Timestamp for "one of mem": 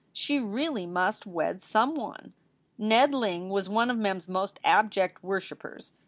3.69-4.17